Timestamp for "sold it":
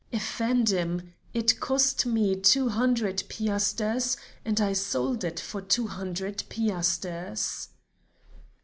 4.73-5.39